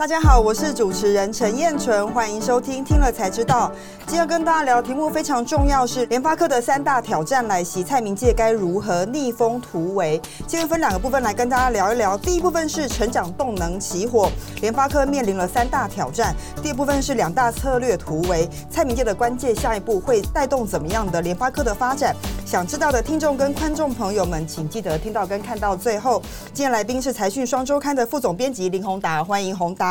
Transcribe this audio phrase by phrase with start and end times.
[0.00, 3.68] 大家好，我是主持人陈燕纯，欢迎收听《听了才知道》。
[4.06, 10.18] 今天跟大家聊题目非常重要，是联发科的三大挑战来袭，蔡明介该如何逆风突围？
[10.46, 12.16] 今天分两个部分来跟大家聊一聊。
[12.16, 14.30] 第一部分是成长动能起火，
[14.62, 16.32] 联发科面临了三大挑战；
[16.62, 22.16] 第二部分是两大策略突围，蔡明介的关键下一步会带动怎么样的联发科的发展？
[22.46, 26.22] 想知道的听众跟观众朋友们，请记得听到跟看到最后。
[26.54, 29.89] 今天来宾是财讯双周刊的副总编辑林宏达，欢迎宏达。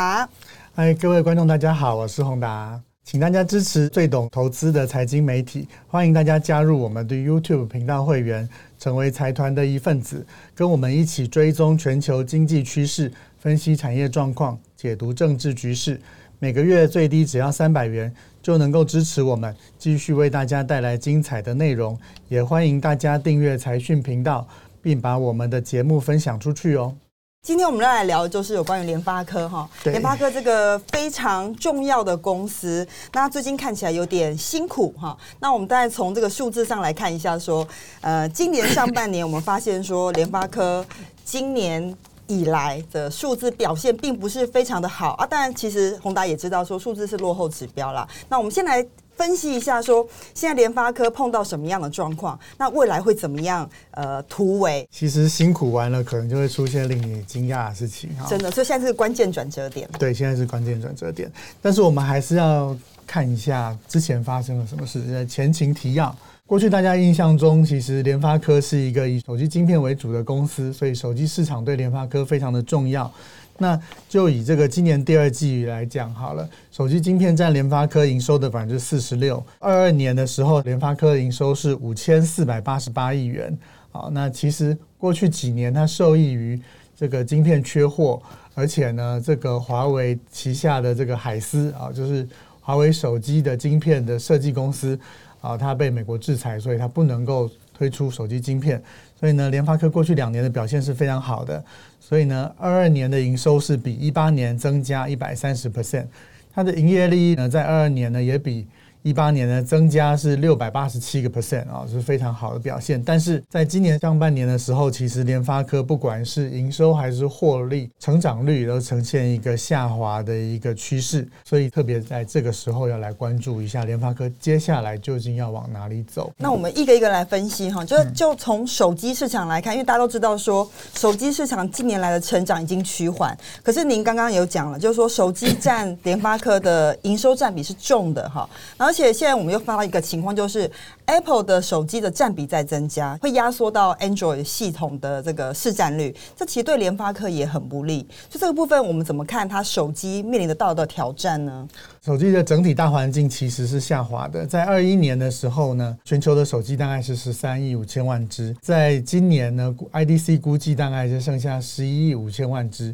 [0.76, 8.48] 嗨，各位观众，大家好，我是宏达，请大家支持最懂投资的财经媒体，欢迎大家加入我们的 YouTube 频道会员，
[8.80, 16.00] 成为财团的一份子，跟我们一起追踪全球经济趋势，分析产业状况，解读政治局势。
[16.40, 18.10] 每个月最低只要三百元，
[18.42, 22.00] 就能够支持我们继续为大家带来精彩的内容。
[22.30, 24.48] 也欢迎大家订阅财讯频道，
[24.82, 26.96] 并把我们的节目分享出去哦。
[27.42, 35.18] 今天我们要来聊的就是有关于联发科哈，联发科这个非常重要的公司，那最近看起来有点辛苦哈。
[35.40, 37.66] 那我们大概从这个数字上来看一下，说
[38.02, 40.86] 呃，今年上半年我们发现说联发科
[41.24, 41.96] 今年
[42.28, 45.26] 以来的数字表现并不是非常的好啊。
[45.26, 48.06] 当然，其实宏达也知道说数字是落后指标啦。
[48.28, 48.86] 那我们先来。
[49.20, 52.40] 分析一下，说现在联发科碰到什么样的状况？
[52.58, 53.70] 那未来会怎么样？
[53.92, 54.88] 呃，突围。
[54.90, 58.26] 其实辛苦完了，可能就会出现令你惊讶的事情哈。
[58.30, 59.90] 真的，所以现在是关键转折点。
[60.00, 61.30] 对，现在是关键转折点。
[61.62, 62.74] 但是我们还是要
[63.06, 65.26] 看一下之前发生了什么事。
[65.26, 73.12] 前情提要：过去大家印象中，其实联发科是一个以手机晶片为主的公司，所以手机市场对联发科非常的重要。
[73.60, 79.44] 那就以这个今年第二季来讲好了，手机晶片占联发科营收的百分之四十六。
[79.60, 83.56] 二二年的时候，联发科营收是五千四百八十八亿元。
[83.92, 86.60] 好，那其实过去几年它受益于
[86.96, 88.22] 这个晶片缺货，
[88.54, 92.28] 而且呢，这个华为旗下的这个海思啊，就是
[92.62, 95.00] 华为手机的晶片的设计公司
[95.42, 97.50] 啊，它被美国制裁，所以它不能够
[97.80, 98.84] 推出手机晶片。
[99.18, 101.64] 所以呢，联发科过去两年的表现是非常好的。
[102.00, 106.06] 所以呢，二二年的营收是比一八年增加一百三十 percent，
[106.54, 108.68] 它的营业利益呢，在二二年呢也比。
[109.02, 113.02] 一八年呢，增加是六百八十七个 percent 啊，是非常好的表现。
[113.02, 121.26] 但是在今年上半年的时候，其实联发科不管是营收还是获利成长率，都呈现一个下滑的一个趋势。
[121.46, 126.30] 所以特别在这个时候要来关注一下联发科接下来究竟要往哪里走。
[126.36, 138.89] 那我们一个一个来分析哈，就就从手机市场来看，因为大家都知道说手机市场近年来的成长已经趋缓，可是您刚刚有讲了，就是说手机占联发科的营收占比是重的哈，然后。
[138.90, 140.68] 而且现在我们又发到一个情况，就是
[141.06, 146.16] Apple 的手机的占比在增加，会压缩到 Android 系统的这个市占率。
[146.36, 148.02] 这其实对联发科也很不利。
[148.28, 151.68] 就这个部分，我们怎么看它手机面临的道德挑战呢？
[152.04, 154.44] 手机的整体大环境其实是下滑的。
[154.44, 162.86] 在二一年的时候呢，全球的手机大概是十三亿五千万只，在今年呢，IDC 估计大概就剩下十一亿五千万只。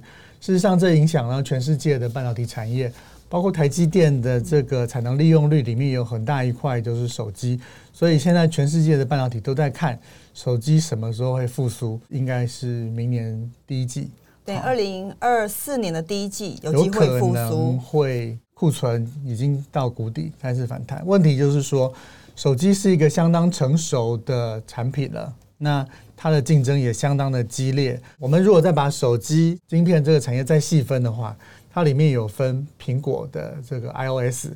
[0.41, 2.91] 事实上，这影响了全世界的半导体产业。
[3.35, 7.59] 包括台积电的这个产能利用率里面有很大一块就是手机，
[7.91, 10.00] 所以现在全世界的半导体都在看
[10.34, 14.09] 手机什么时候会复苏，应该是明年第一季。
[14.45, 21.06] 对，二零二四年的第一季有机会复苏，会库存已经到谷底开始反弹。
[21.06, 21.94] 问题就是说，
[22.38, 25.85] 手机是一个相当成熟的产品了，那
[26.16, 28.01] 它的竞争也相当的激烈。
[28.18, 31.35] 我们如果再把手机晶片这个产业再细分的话，
[31.75, 34.47] 它里面有分苹果的这个 iOS，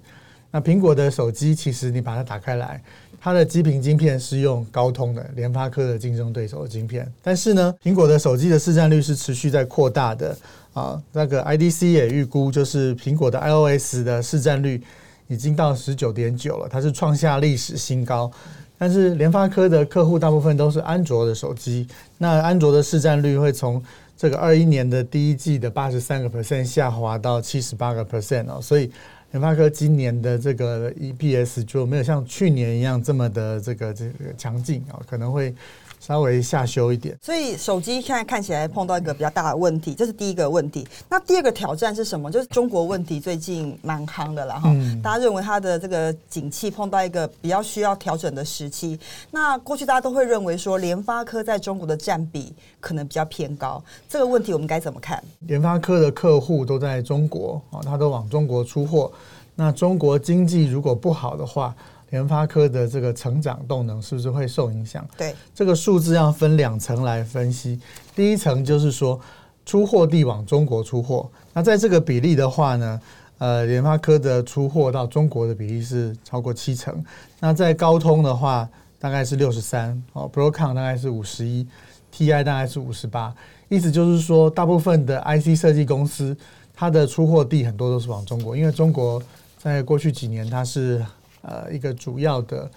[0.51, 2.81] 那苹果的手机其实你把它打开来，
[3.19, 10.37] 它的基频晶片是用高通的联发科的竞争对手的晶片，但是呢，苹果的手机的市占率是持续在扩大的。
[10.71, 14.81] 啊，那个 IDC 也预估就是苹果的 iOS 的市占率
[15.27, 18.31] 已经到十九点九了，它是创下历史新高，
[18.79, 23.83] 但是联发科的客户大部分都是安卓的手机，那安卓的市占率会从
[24.17, 28.89] 这个二一年的第一季的八十三个 percent 下滑到七十八个 percent 哦，所以
[29.31, 35.53] 联发科今年的这个 EPS 就没有像去年一样这么的这个这个强劲啊，可能会。
[35.99, 40.87] 稍微下修一点，所以手机现在看起来碰到一个比较大的问题，这是第一个问题。
[41.09, 42.31] 那第二个挑战是什么？
[42.31, 44.73] 就是中国问题最近蛮夯的了哈。
[45.03, 48.99] 大家认为它的这个景气碰到一个比较需要调整的时期。
[49.29, 55.21] 那过去大家都会认为说联发科在中国的占比可能比较偏高，这个问题我们该怎么看？
[55.41, 59.11] 联发科的客户都在中国啊，他都往中国出货。
[59.55, 61.75] 那中国经济如果不好的话，
[62.09, 65.07] 联发科的这个成长动能是不是会受影响？
[65.17, 67.79] 对，这个数字要分两层来分析。
[68.15, 69.19] 第一层就是说，
[69.65, 71.29] 出货地往中国出货。
[71.53, 73.01] 那在这个比例的话呢，
[73.37, 77.03] 呃，联发科的出货到中国的比例是超过七成。
[77.39, 78.67] 那在高通的话，
[78.97, 81.65] 大概是六十三，哦，Broadcom 大概是五十一
[82.13, 83.33] ，TI 大概是五十八。
[83.69, 86.35] 意思就是说，大部分的 IC 设计公司，
[86.73, 89.21] 它的出货地很多都是往中国，因为中国
[89.59, 91.05] 在过去几年它是
[91.41, 92.69] 呃一个主要的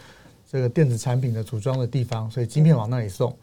[0.50, 3.34] 这个电子产品的组装的地方，所以晶片往那里送。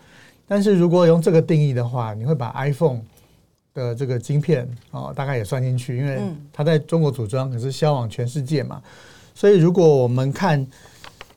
[0.47, 3.01] 但是如果用这个定义的话，你会把 iPhone
[3.73, 6.19] 的这个晶片哦，大概也算进去，因为
[6.51, 8.81] 它在中国组装，可是销往全世界嘛。
[9.35, 10.65] 所以如果我们看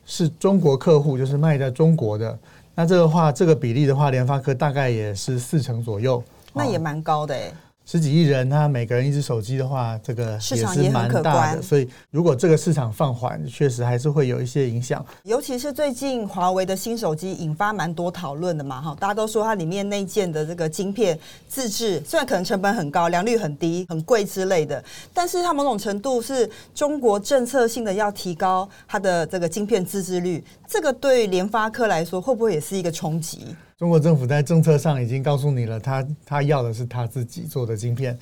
[0.06, 2.38] 是中国客户，就是卖在中国的，
[2.74, 6.22] 那这个话，这个比例的话，联发科大概也是四成左右，
[6.54, 7.52] 那也蛮高的哎。
[7.84, 11.60] 十几亿人，他每个人一只手机的话，这个市场也蛮大的。
[11.60, 15.04] 所以，如果这个市场放缓，确实还是会有一些影响。
[15.24, 21.18] 尤其是最近华为的新手机引发蛮多讨论的嘛，哈，大家都说它里面内建的这个晶片
[21.48, 24.82] 自制，虽然可能成本很高、良率很低、很贵之类的，
[25.12, 33.54] 但是它某种程度是中国政策性的要提高它的这个晶片自制率，这个对联发科来说会不会也是一个冲击？
[33.82, 38.16] 中国政府在政策上已经告诉你了，他他要的是他自己做的晶片。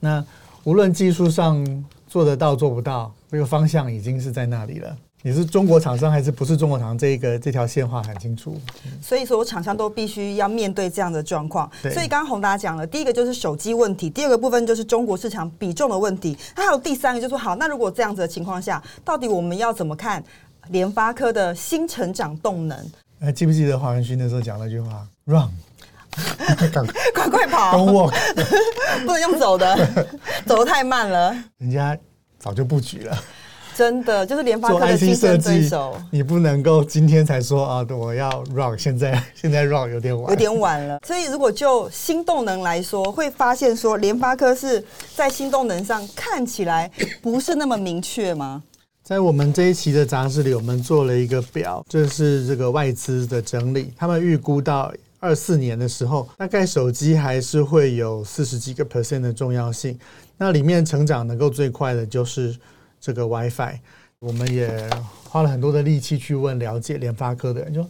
[0.00, 0.24] 那
[0.64, 1.64] 无论技术上
[2.08, 4.96] 做得到做不到，这个方向已经是在那里了。
[5.22, 6.98] 你是中国厂商还是不是中国厂商？
[6.98, 8.60] 这一个这条线画很清楚。
[9.00, 11.70] 所以所有，厂商都必须要面对这样的状况。
[11.80, 16.36] 所以刚刚宏达讲了，第一个就是手机问题，第二个部分就是中国市场比重的问题。
[16.56, 20.20] 还有第三个就是说，好，那如果这样子的情况下，到底我们要怎么看
[20.70, 22.76] 联发科的新成长动能？
[23.24, 25.48] 还记不记得黄仁勋那时候讲那句话？Run，
[27.14, 28.14] 快快跑！Don't walk，
[29.06, 30.06] 不能用走的，
[30.44, 31.34] 走的太慢了。
[31.56, 31.96] 人家
[32.38, 33.18] 早就布局了，
[33.74, 35.96] 真的就是联发科的竞争对手。
[36.10, 40.98] 你不能够今天才说啊，我要 Run，现在现在 Run 有点晚，有点晚了。
[41.06, 44.84] 所以如果就新动能来说，会发现说联发科是
[45.16, 46.90] 在新动能上看起来
[47.22, 48.62] 不是那么明确吗？
[49.04, 53.92] 在我们这一期的杂志里，我们做了一个表，这是这个外资的整理。
[53.98, 54.90] 他们预估到
[55.20, 59.98] 二四年的时候，大概手机还是会有四十几个 percent 的重要性。
[60.38, 62.56] 那里面成长能够最快的就是
[62.98, 63.78] 这个 WiFi。
[64.20, 64.88] 我们也
[65.28, 67.86] 花了很多的力气去问了解联发科的人，就。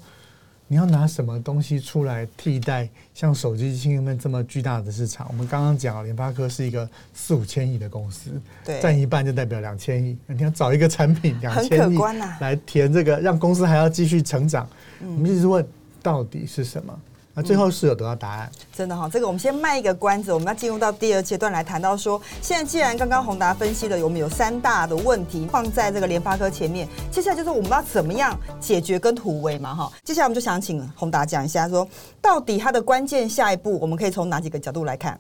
[0.66, 5.26] 你要拿什么东西出来替代像手机芯片这么巨大的市场？
[5.28, 8.31] 我们刚刚讲联发科是一个四五千亿的公司，
[8.64, 10.16] 对，占一半就代表两千亿。
[10.26, 11.99] 你要找一个产品两千亿
[12.40, 14.66] 来填这个，让公司还要继续成长。
[15.00, 15.64] 我们一直问
[16.02, 16.99] 到底是什么？
[17.37, 19.09] 那最后是有得到答案，真的哈。
[19.13, 29.93] 这个我们先卖一个关子，我们要进入到第二阶段来谈到说，现在既然刚刚宏达分析了，我们有三大的问题放在这个联发科前面，接下来就是我们要怎么样解决跟突围嘛哈。
[30.05, 31.87] 接下来我们就想请宏达讲一下，说
[32.23, 35.19] 到底它的关键下一步，我们可以从哪几个角度来看？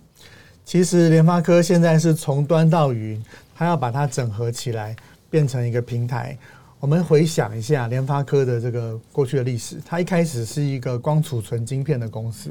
[0.64, 3.20] 其实联发科现在是从端到云，
[3.56, 4.94] 它要把它整合起来，
[5.28, 6.38] 变成一个平台。
[6.84, 12.50] 我们回想一下联发科的这个过去的历史，它一开始是一个光储存晶片的公司，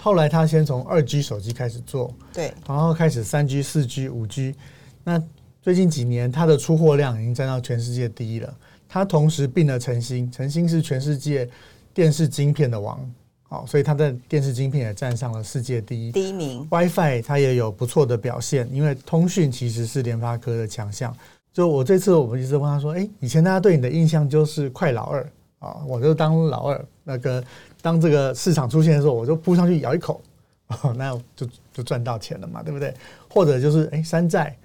[0.00, 4.54] 后来它先从二 G 手机开始做，对，然后开始三 G、四 G、五 G，
[5.02, 5.20] 那
[5.60, 8.56] 最近几年它的出货量已经占到全世界第一了。
[8.88, 11.50] 它同时并了晨星，晨星是全世界
[11.92, 13.00] 电视晶片的王，
[13.42, 16.64] 好，所以它的电视晶片也占上了世界第一第一名。
[16.70, 21.12] WiFi 它也有不错的表现，因为通讯其实是联发科的强项。
[21.54, 25.30] 就我这次，我们一直问他说：“哎，以前大家对你的印象就是快老二
[25.60, 26.84] 啊，我就当老二。
[27.04, 27.42] 那个
[27.80, 30.20] 当这个市场出现的时候，我就扑上去咬一口，
[30.96, 32.92] 那就就赚到钱了嘛，对不对？
[33.30, 34.56] 或者就是哎山寨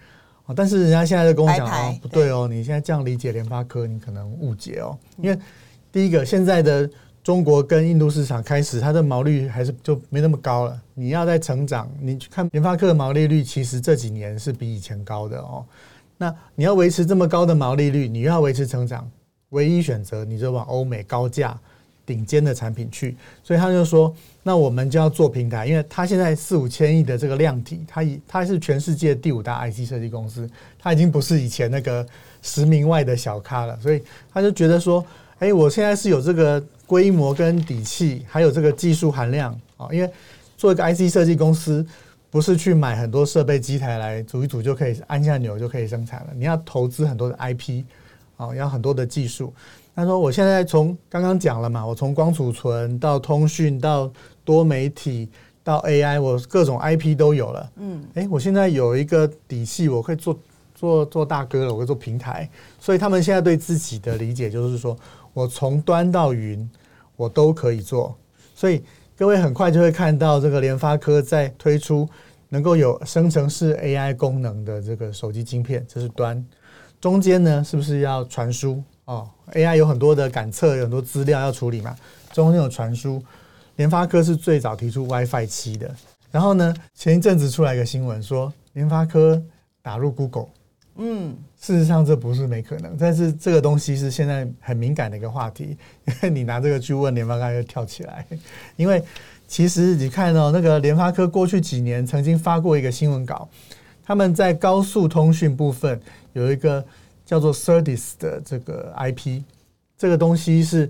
[0.48, 4.98] 啊，但是人家现在就跟我讲哦，不对哦，你现在这样理解联发科，你可能误解哦。
[5.18, 5.38] 因为
[5.92, 6.90] 第一个，现在的
[7.24, 10.82] 中国跟印度市场开始，它的毛利率还是就没那么高了。
[10.96, 15.64] 你要在成长，你去看联发科的毛利率，其实这几年是比以前高的哦。”
[16.22, 19.10] 那你要维持这么高的毛利率，你又要维持成长，
[19.52, 21.58] 唯一选择你就往欧美高价、
[22.06, 23.16] 顶尖的产品去。
[23.42, 30.46] 所以他就说，那我们就要做平台，因为他现在四五千亿的这个量体，他已他是全世界第五大 IC 设计公司，
[30.78, 32.06] 他已经不是以前那个
[32.42, 33.80] 十名外的小咖了。
[33.82, 35.04] 所以他就觉得说，
[35.38, 40.12] 哎，我现在是有这个规模跟底气，还有这个技术含量啊，因为
[40.58, 41.88] 做一个 IC 设计公司。
[42.32, 46.28] 不是去买很多设备机台来组一组就可以按下钮就可以生产了。
[46.36, 47.84] 你要投资很多的 IP，
[48.38, 49.52] 啊，要很多的技术。
[49.96, 54.10] 他说：“我现在从刚刚讲了嘛，我从光储存到通讯到
[54.46, 55.28] 多媒体
[55.64, 57.72] 到 AI，我各种 IP 都有了。
[57.78, 60.40] 嗯，哎，我现在有一个底气，我可以做
[60.76, 62.48] 做做大哥了，我可以做平台。
[62.80, 64.96] 所以他们现在对自己的理解就是说，
[65.34, 66.70] 我从端到云
[67.16, 68.16] 我都可以做。
[68.54, 68.84] 所以。
[69.20, 72.08] 各位很快就会看到这个联发科在推出
[72.48, 76.42] 能够有生成式 AI 功能的这个手机晶片，这是端。
[77.02, 78.82] 中间呢，是不是要传输？
[79.04, 81.94] 哦，AI 有很多的感测，有很多资料要处理嘛。
[82.32, 83.22] 中间有传输，
[83.76, 85.94] 联发科是最早提出 WiFi 七的。
[86.32, 89.44] 然后呢，前一阵子出来一个新闻说，联发科
[89.82, 90.48] 打入 Google。
[90.96, 98.26] 嗯，事实上这不是没可能，但是这个东西是现在很敏感的一个话题，因为你拿这个去问联发科就跳起来。
[98.78, 99.04] 因为
[99.46, 103.50] 其实你看到那个联发科过去几年曾经发过一个新闻稿，
[104.06, 106.00] 他们在高速通讯部分
[106.32, 106.84] 有一个
[107.26, 109.42] 叫做 SerDes 的这个 IP，
[109.98, 110.90] 这个东西是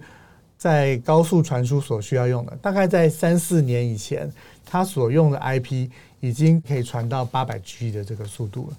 [0.56, 2.56] 在高速传输所需要用的。
[2.62, 4.32] 大概在三四年以前，
[4.64, 8.78] 它所用的 IP 已经可以传到八百 G 的这个速度了。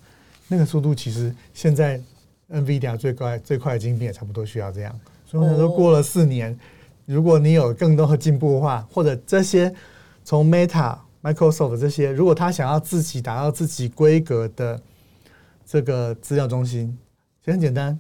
[0.53, 2.01] 那个速度其实现在
[2.53, 4.93] NVIDIA 最快最快的晶片也差不多需要这样，
[5.25, 6.59] 所以我想说过了四年，
[7.07, 9.73] 如果你有更多的进步的话，或者这些
[10.25, 14.83] 从 Meta、Microsoft 这些，如果他想要自己达到自己规格的
[15.65, 16.99] 这个资料中心，
[17.39, 17.97] 其实很简单，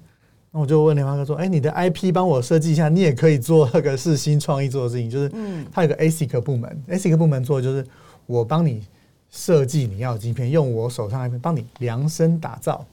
[0.50, 7.86] 那我就问联发科说：“哎，你的 IP 帮我设计一下，你也可以做那个是新创意做的事情，就是嗯，它有个 ASIC 部门，ASIC 部门做的就是
[8.26, 8.82] 我帮你。”
[9.30, 12.84] 设计你要的晶片，用我手上来帮你量身打造。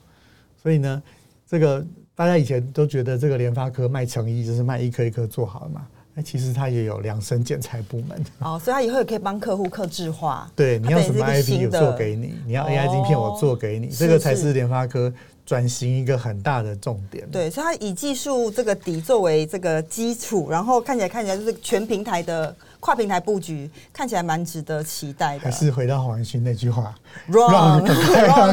[0.62, 1.02] 所以呢，
[1.48, 5.86] 这个大家以前都觉得这个联发科卖成衣，就是卖一颗一颗做好了嘛。
[6.14, 8.24] 那其实它也有量身剪裁部门。
[8.40, 10.50] 哦，所以它以后也可以帮客户客制化。
[10.56, 15.12] 对，你要什么 IP 我做给你，你要 AI 晶片我做给你，这个才是联发科
[15.46, 17.28] 转型一个很大的重点。
[17.30, 22.54] 对，所以它以技术这个底作为这个基础，然后看起来看起来就是全平台的。
[22.80, 25.40] 跨平台布局看起来蛮值得期待的。
[25.40, 26.94] 还是回到黄文勋那句话
[27.26, 27.84] ，Run，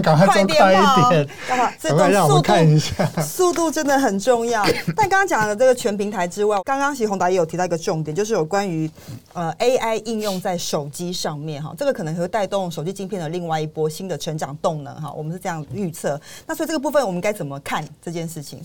[0.01, 1.72] 赶快 做快一点，干嘛？
[1.79, 4.63] 所以让我们看一下，速度真的很重要。
[4.96, 8.89] 但刚刚讲的这个全平台之外，刚刚其实宏达也有提到一个重点，就是有关于
[9.34, 15.12] 呃 AI 应用在手机上面哈，这个可能会带动手机晶片的另外一波新的成长动能哈。
[15.12, 16.20] 我们是这样预测。
[16.48, 18.62] 那所以这个部分我们该怎么看这件事情？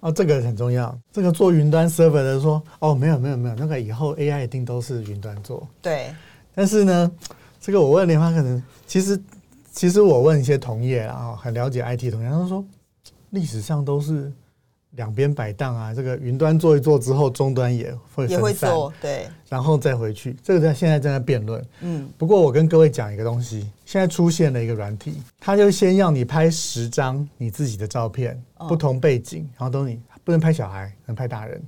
[0.00, 0.96] 哦，这个很重要。
[1.12, 5.66] 这个做云端 server 的说，哦，没有没有没有，那个以后 AI 一定都是云端做。
[5.82, 6.14] 对。
[6.54, 7.10] 但是呢，
[7.60, 9.20] 这个我问联发可能，其实
[9.72, 12.64] 其实我问一些同业啊，很了解 IT 同业，他说
[13.30, 14.32] 历史上都是。
[14.98, 20.36] 两边摆档啊，这个云端做一做之后，终端也会也会做，对，然后再回去。
[20.42, 21.64] 这个在现在正在辩论。
[21.82, 28.36] 嗯，不过我跟各位讲一个东西，现在出现了一个软体，它就先要你拍十张你自己的照片，
[28.68, 31.62] 不同背景，然后都你不能拍小孩，能拍大人。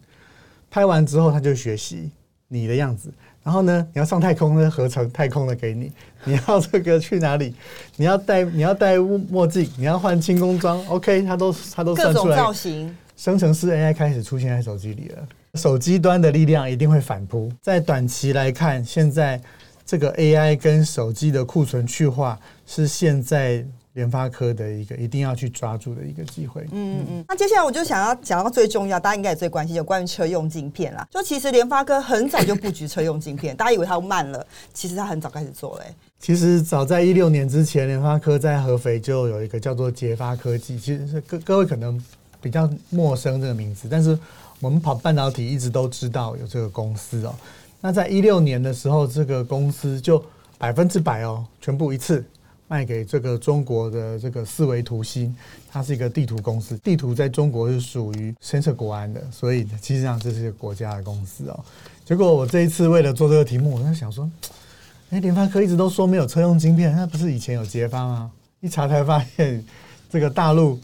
[0.68, 2.10] 拍完之后，它就学习
[2.48, 3.12] 你的样子。
[3.44, 5.92] 然后呢，你要上太空呢，合成太空的给你。
[6.24, 7.54] 你要这个去哪里？
[7.96, 12.36] 你要戴你要戴墨镜，你要换轻工装，OK，它都它都算出来。
[12.36, 12.92] 造型。
[13.20, 17.52] 生成式 AI 开始出现在手机里了，手机端的力量一定会反扑。
[17.60, 19.38] 在短期来看，现在
[19.84, 23.62] 这个 AI 跟手机的库存去化是现在
[23.92, 26.62] 联发科的一个一定要去抓住的一个机会。
[26.72, 27.24] 嗯嗯嗯。
[27.28, 31.06] 那接下来我就想要讲到最重要，大家应该也最关心，有关于车用镜片啦。
[31.10, 35.84] 就其实联发科很早就布局车用镜片，大家以为它慢了，其实它很早开始做嘞。
[36.18, 42.02] 其实早在一六年之前，联发科在合肥就有一个叫做捷发科技，其实是各各位可能。
[42.40, 44.18] 比较陌生这个名字，但是
[44.60, 47.34] 我们跑半导体一直都知道有这个公司哦。
[47.80, 50.22] 那在一六年的时候，这个公司就
[50.58, 52.22] 百分之百哦，全部一次
[52.68, 55.34] 卖给这个中国的这个四维图新，
[55.70, 56.76] 它是一个地图公司。
[56.78, 61.58] 地图在中国是属于深设国安的，所以其实上这是一个国家的公司哦。
[62.04, 64.30] 结果我这一次为了做这个题目，我在想说，
[65.08, 68.30] 哎，联发科一直都说没有车用晶片，那不是以前有捷发吗？
[68.60, 69.64] 一查才发现，
[70.10, 70.78] 这个大陆。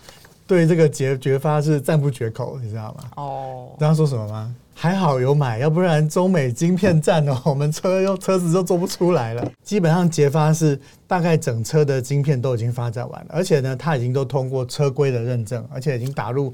[0.47, 3.11] 对这个结绝发是赞不绝口，你知道吗？
[3.17, 4.55] 哦，知道说什么吗？
[4.79, 9.51] 还好有买，要不然中美晶片战哦， 我们车又车子都做不出来了。
[9.63, 16.53] 基本上捷发是大概整车的晶片都已经发展完了，而且呢，它已经都通过车规的认证，而且已经打入。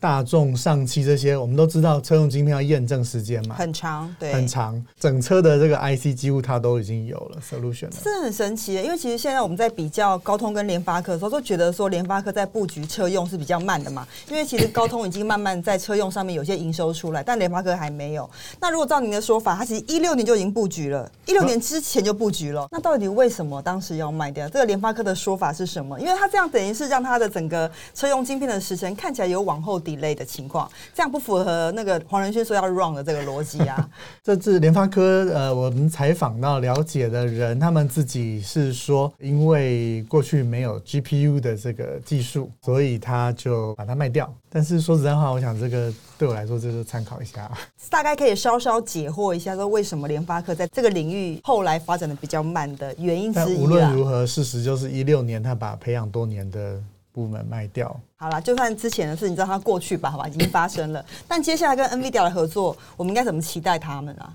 [0.00, 4.82] 大众、上汽这些，我们都知道车用晶片要验证时间嘛，很长，对，很长。
[4.98, 8.82] 整车的这个 IC 几乎它都已经有了 solution 了，是很神奇的。
[8.82, 14.08] 因为其实现在我们在比较高通跟联发科的时候，都觉得说联发科在布局车用是比较慢的嘛。
[14.30, 18.28] 因为其实高通已经慢慢在车用上面有些营收出来，但联发科还没有。
[18.58, 22.66] 那如果照您的说法，它其实一六年就已经布局了，一六年之前就布局了。
[22.70, 24.48] 那到底为什么当时要卖掉？
[24.48, 26.00] 这个联发科的说法是什么？
[26.00, 29.78] 因为它这样等于是让它的整个车用晶片的时程看起来有往后。
[29.96, 33.88] Delay 的情况，这样不符合那个黄仁勋说要 run 的这个逻辑啊。
[34.22, 44.32] 这次联发科呃，我们采访到了解的人，他们自己是说，因为过去没有 GPU 的这个技术，所以他就把它卖掉。
[44.52, 47.50] 但是说实在话，我想这个对我来说，就是参考一下。
[47.88, 56.80] 大概可以稍稍解惑一下，说为什么联发科在这个领域后来发展的比较慢的原因之一无论如何，事实就是一六年他把培养多年的
[57.20, 57.94] 部门卖掉。
[58.16, 60.10] 好了，就算之前的事，你知道它过去吧？
[60.10, 61.04] 好吧，已经发生了。
[61.28, 64.34] 但接下来跟 NVIDIA 的合作，我们应该怎么期待他们啊？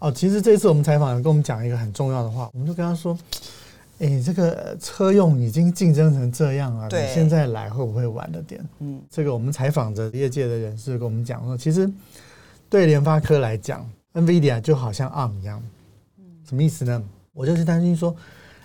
[0.00, 3.16] 哦，其实这次我们采访跟我们讲一个很重要的话，我们就跟他说。
[4.00, 8.60] 哎，这个车用已经竞争成这样了，你现在来会不会晚了点？
[8.80, 11.88] 嗯，这个我们采访着业界的人士跟我们讲说，其实
[12.68, 15.62] 对联发科来讲，NVIDIA 就好像 ARM 一样，
[16.44, 17.00] 什么意思呢？
[17.32, 18.14] 我就是担心说，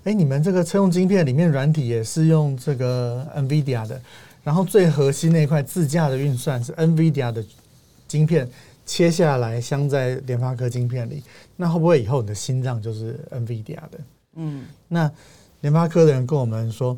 [0.04, 4.02] 哎，你们这个车用晶片里面软体也是用这个 NVIDIA 的，
[4.44, 7.44] 然后最核心那块自驾的运算是 NVIDIA 的
[8.08, 8.50] 晶片
[8.86, 11.22] 切下来镶在联发科晶片里，
[11.56, 14.00] 那会不会以后你的心脏就是 NVIDIA 的？
[14.36, 15.12] 嗯，那
[15.62, 16.98] 联发科的人跟我们说，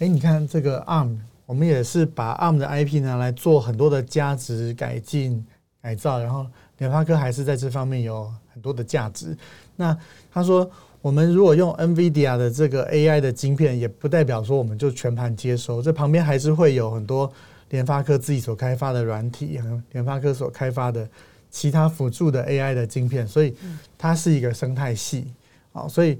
[0.00, 1.16] 哎，你看这个 ARM，
[1.46, 5.44] 我们也是把 ARM 的 IP 拿来做很多的价值改进
[5.80, 6.44] 改造，然后
[6.78, 9.36] 联发科还是在这方面有很多的价值。
[9.76, 9.96] 那
[10.32, 10.68] 他说，
[11.02, 17.30] 我们如果用 NVIDIA 的这个 AI 的晶片，也不代表说我们就全盘接收，这旁边还是会有很多
[17.70, 21.08] 联发科自己所开发的软体，和联发科所开发的
[21.50, 23.54] 其他辅助的 AI 的晶片，所以
[23.96, 25.32] 它是一个生态系
[25.72, 26.18] 啊，所以。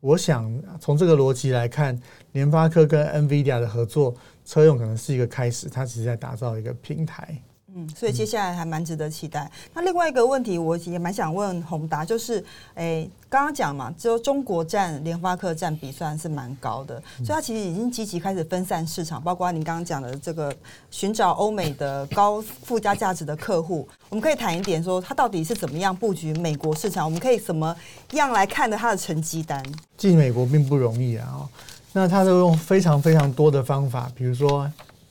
[0.00, 7.36] 我想从这个逻辑来看，联发科跟 NVIDIA 的合作，车用可能是一个开始，它其实在打造一个平台。
[7.78, 9.48] 嗯，所以接下来还蛮值得期待。
[9.72, 12.44] 那另外一个问题，我也蛮想问宏达，就是，
[12.74, 20.52] 诶，刚刚讲嘛，就中国占联发科占比算是蛮高的，所以它其实已经积极开始分散市场，包括您刚刚讲的这个
[20.90, 23.86] 寻找欧美的高附加价值的客户。
[24.08, 27.04] 我们可以谈一点，说它到底是怎么样布局美国市场？
[27.04, 27.76] 我们可以怎么
[28.14, 29.64] 样来看的它的成绩单？
[29.96, 31.48] 进美国并不容易啊，
[31.92, 34.68] 那它都用非常非常多的方法，比如说。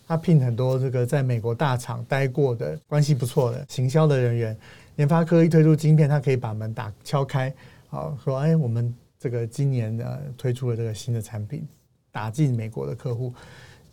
[0.08, 4.58] 他聘很多这个在美国大厂待过的关系不错的行销的人员，
[4.96, 7.54] 联发科一推出晶片，他可以把门打敲开，
[7.90, 11.68] 好说，哎，我们这个今年呃推出了这个新的产品，
[12.10, 13.34] 打进美国的客户，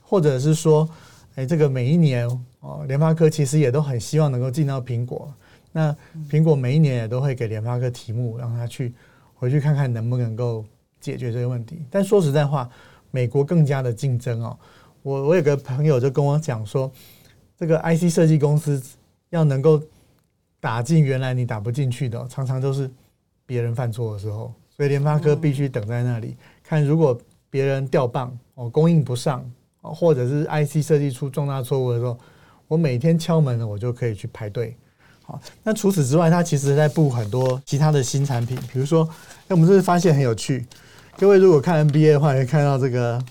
[0.00, 0.88] 或者是说，
[1.34, 2.28] 哎，这个每一年
[2.60, 5.34] 哦，联发科其实也都很希望能够进到苹果，
[5.72, 5.94] 那
[6.30, 8.94] 苹果每一年也都会给联发科题目，让他去
[9.34, 10.64] 回去看看能不能够
[11.00, 11.84] 解决这个问题。
[11.90, 12.70] 但说实在话，
[13.10, 14.56] 美国更加的竞争哦。
[15.04, 16.90] 我我有个朋友就跟我讲说，
[17.58, 18.82] 这个 IC 设计公司
[19.28, 19.80] 要能够
[20.60, 22.90] 打进原来你打不进去的，常常都是
[23.44, 27.16] 别人犯错的时候，所以联发科必须等在那里看，如果
[27.50, 29.44] 别人掉棒哦，供应不上
[29.82, 32.18] 哦，或者是 IC 设计出重大错误的时候，
[32.66, 34.74] 我每天敲门呢，我就可以去排队。
[35.22, 39.06] 好，那除此之外，它其实在布很多其他的新产品，比如说，
[39.42, 40.66] 哎，我们这次发现很有趣，
[41.18, 43.22] 各位如果看 NBA 的话，会看到这个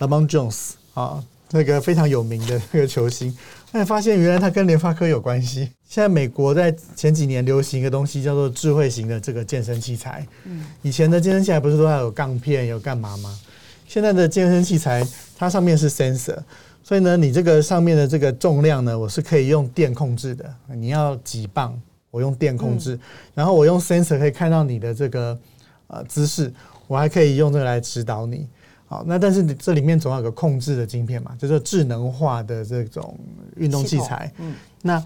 [0.00, 0.72] LeBron Jones。
[0.94, 3.36] 啊，那个非常有名的那个球星，
[3.70, 5.68] 但，发现原来他跟联发科有关系。
[5.88, 10.26] 现在美国在前几年流行一个东西，叫做智慧型的这个健身器材。
[10.44, 13.38] 嗯，以前的健身器材不是都要有杠片，有干嘛吗？
[13.86, 16.38] 现在的健身器材，它上面是 sensor，
[16.82, 20.52] 所以呢，你这个上面的这个重量呢，我是可以用电控制的。
[20.68, 21.78] 你要几磅，
[22.10, 22.98] 我用电控制，
[23.34, 25.38] 然后我用 sensor 可以看到你的这个
[25.86, 26.52] 呃姿势，
[26.88, 28.48] 我还可以用这个来指导你。
[28.86, 33.18] 好，那但是这里面总要有个控制的晶片嘛，就是智能化的这种
[33.56, 34.30] 运动器材。
[34.38, 35.04] 嗯，那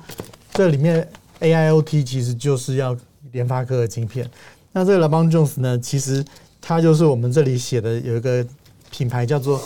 [0.53, 1.07] 这里面
[1.41, 2.97] AIoT 其实就是要
[3.33, 4.29] 联发科的晶片。
[4.73, 6.25] 那这个 LeBron Jones 呢，其实
[6.61, 8.45] 它就是我们这里写的有一个
[8.91, 9.63] 品牌叫做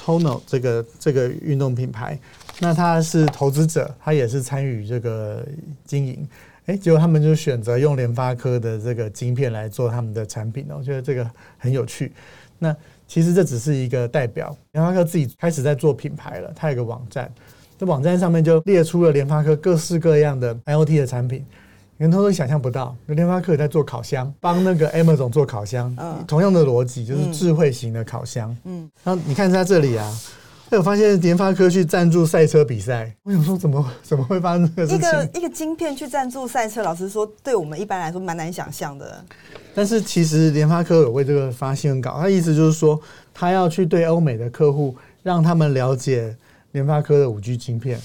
[0.00, 2.18] Tono 这个这个运动品牌。
[2.60, 5.46] 那他是投资者，他也是参与这个
[5.84, 6.28] 经营。
[6.66, 12.12] 哎，结果他们就选择用联发科的这个晶片来做他们的产品我觉得这个很有趣。
[12.58, 12.74] 那
[13.08, 16.52] 其实这只是一个代表，联发科自己开始在做品牌了。
[16.54, 17.28] 它有个网站，
[17.76, 21.44] 这网站上面就列出了联发科各式各样的 IOT 的产品，
[21.96, 22.94] 人都都想象不到。
[23.06, 25.96] 联发科也在做烤箱，帮那个 Amazon 做烤箱，
[26.28, 28.56] 同样的逻辑就是智慧型的烤箱。
[28.64, 30.14] 嗯，然后你看在这里啊。
[30.76, 34.98] 我发现联发科去赞助赛车比赛，我想说怎么怎么会发生这个事情？
[34.98, 39.24] 一个一个晶片去赞助赛车，老实说，对我们一般来说蛮难想象的。
[39.74, 43.00] 但是其实联发科有为这个发新闻稿，他意思就是说，
[43.32, 46.36] 他要去对欧美的客户，让他们了解
[46.72, 47.98] 联发科的五 G 晶片。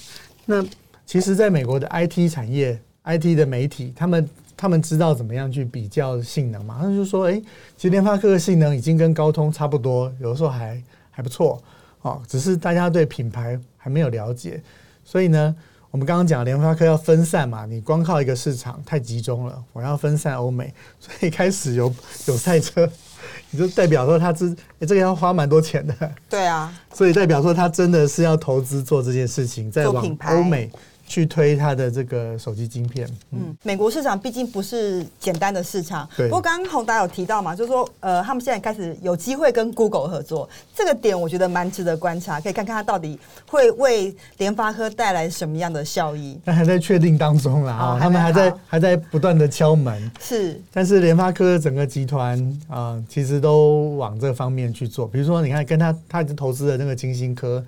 [0.45, 0.63] 那
[1.06, 6.78] 其实，在美国的 IT 产业、IT 的媒体，他们他们知道怎么样去比较性能嘛？
[6.82, 7.41] 他就说，哎，
[7.76, 11.62] 其实联发科的性能已经跟高通差不多，有的时候还还不错。
[12.04, 14.62] 哦，只是大家对品牌还没有了解，
[15.04, 15.56] 所以呢，
[15.89, 21.94] 我们刚刚讲联发科要分散嘛，你光靠一个市场太集中了，我要分散欧美， 所以开始有
[22.28, 22.89] 有赛车，
[23.52, 24.48] 你就代表说他这、
[24.80, 30.70] 欸这个要花蛮多钱的，对啊，所以代表说他真的是要投资做这件事情，在往欧美
[31.06, 33.08] 去推它的这个手机晶片。
[33.32, 36.08] 嗯，美国市场毕竟不是简单的市场。
[36.16, 46.39] 对不过刚刚宏达有提到嘛，就是说，呃，他们现在开始有机会跟 Google 合作，这个点我觉得蛮值得观察，可以看看它到底会为联发科带来什么样的效益。
[46.46, 50.12] 但还在确定当中啦，啊、哦他们还在还在不断的敲门。
[50.20, 55.08] 是，但是联发科整个集团啊、呃其实都往这方面去做。
[55.08, 57.63] 比如说，你看跟他他已经投资的那个金星科，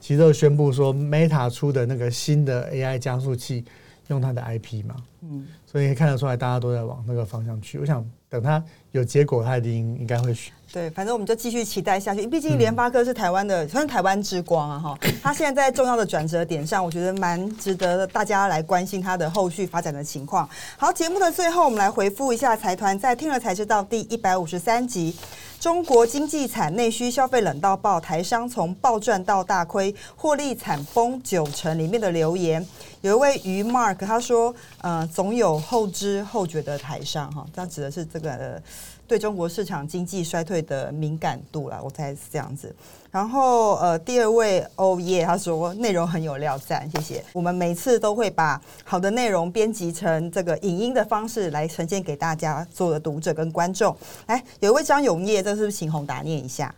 [0.00, 3.64] 其实都宣布说 Meta 出的那个新的 AI 加速器
[4.08, 7.78] 用它的 IP 嘛，嗯，所以看得出来大家都在往那个方向去。
[7.78, 10.52] 我想等它有结果，它一定应该会选。
[10.70, 12.26] 对，反正我们就继续期待下去。
[12.26, 14.98] 毕竟联发科是台湾的，算是台湾之光啊，哈。
[15.22, 20.48] 它现在在重要的转折点上，我觉得蛮值得大家来关心它的后续发展的情况。
[20.76, 25.14] 好，节目的最后，我们来回复一下财团在听了才知道第一百五十三集。
[25.60, 31.76] 中国经济惨，内需消费冷到爆，台商从暴赚到大亏，获利惨崩九成。
[31.76, 32.64] 里面的留言
[33.00, 38.62] 有一位于 Mark 他说，呃，总有后知后觉的台商哈，他指的是这个、呃、
[39.08, 42.72] 对中国市场经济衰退的敏感度了，我猜是这样子。
[43.10, 47.24] 然后呃，第二位哦耶，他说内容很有料，赞，谢谢。
[47.32, 53.96] 我们每次都会把好的内容编辑成这个影音的方式来呈现给大家所有的读者跟观众。
[54.26, 56.74] 来，有一位张永业，这是不是请宏达念一下？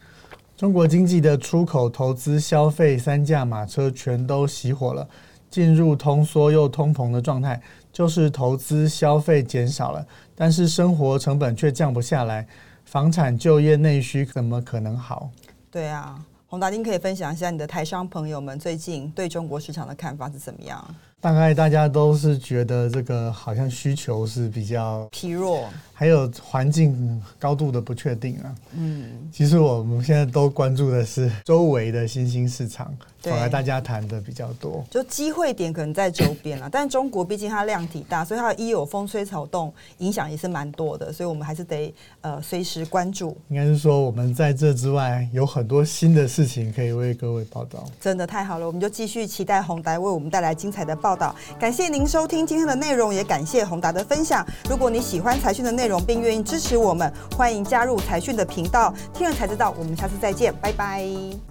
[0.56, 5.08] 中国经济的出口、投资、消费三驾马车全都熄火了，
[5.50, 7.60] 进入通缩又通膨的状态，
[7.92, 12.46] 就是投资消费减少了，但是生活成本却降不下来，
[12.84, 15.28] 房产、就业、内需怎么可能好？
[15.70, 20.94] 对啊，宏达丁可以分享一下你的台商朋友们最近对中国市场的看法是怎么样？
[21.20, 28.54] 大概大家都是觉得这个好像需求是比较，疲弱，还有环境高度的不确定啊。
[28.72, 34.82] 嗯，其实我们现在都关注的是周围的新兴市场，对反而大家谈的比较多。
[34.90, 43.36] 就机会点可能在周边了，但中国毕竟它量体大，所以它一有风吹草动，影响也是蛮多的，所以我们还是得呃随时关注。
[43.48, 47.84] 应该是说，我们在这之外有很多新的事情可以为各位报道。
[48.00, 51.34] 真的太好了，我们就继续期待宏达为我们带来精彩的报道。
[51.58, 54.46] 感谢您收听今天的内容，也感谢宏达的分享。
[54.68, 58.94] 如果你喜欢财讯的内容，并愿意支持我们，欢迎加入财讯的频道。
[59.12, 61.49] 听了才知道，我们下次再见，拜拜。